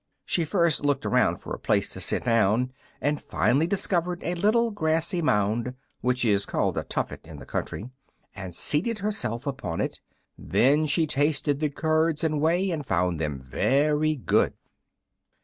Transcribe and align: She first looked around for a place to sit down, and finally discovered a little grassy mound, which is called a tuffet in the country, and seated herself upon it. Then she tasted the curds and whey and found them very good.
She 0.25 0.45
first 0.45 0.83
looked 0.83 1.05
around 1.05 1.37
for 1.37 1.53
a 1.53 1.59
place 1.59 1.93
to 1.93 1.99
sit 1.99 2.23
down, 2.25 2.73
and 3.01 3.21
finally 3.21 3.67
discovered 3.67 4.23
a 4.23 4.33
little 4.33 4.71
grassy 4.71 5.21
mound, 5.21 5.75
which 5.99 6.25
is 6.25 6.47
called 6.47 6.75
a 6.79 6.83
tuffet 6.83 7.27
in 7.27 7.37
the 7.37 7.45
country, 7.45 7.87
and 8.35 8.51
seated 8.51 8.97
herself 8.97 9.45
upon 9.45 9.79
it. 9.79 9.99
Then 10.39 10.87
she 10.87 11.05
tasted 11.05 11.59
the 11.59 11.69
curds 11.69 12.23
and 12.23 12.41
whey 12.41 12.71
and 12.71 12.83
found 12.83 13.19
them 13.19 13.37
very 13.37 14.15
good. 14.15 14.53